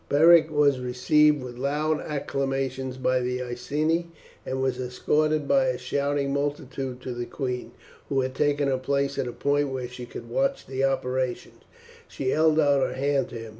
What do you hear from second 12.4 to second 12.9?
out